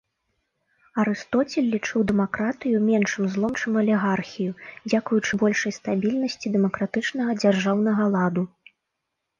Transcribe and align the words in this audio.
Арыстоцель 1.01 1.67
лічыў 1.75 2.05
дэмакратыю 2.11 2.81
меншым 2.87 3.29
злом, 3.35 3.53
чым 3.61 3.77
алігархію, 3.83 4.51
дзякуючы 4.89 5.33
большай 5.45 5.71
стабільнасці 5.81 6.47
дэмакратычнага 6.59 7.31
дзяржаўнага 7.45 8.03
ладу. 8.19 8.43